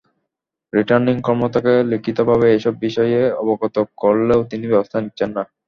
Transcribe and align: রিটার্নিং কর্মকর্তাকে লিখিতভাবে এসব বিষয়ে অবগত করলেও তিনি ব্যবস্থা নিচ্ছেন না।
রিটার্নিং 0.73 1.15
কর্মকর্তাকে 1.21 1.73
লিখিতভাবে 1.91 2.47
এসব 2.57 2.73
বিষয়ে 2.85 3.11
অবগত 3.41 3.75
করলেও 3.97 4.39
তিনি 4.51 4.65
ব্যবস্থা 4.71 4.97
নিচ্ছেন 4.99 5.29
না। 5.35 5.43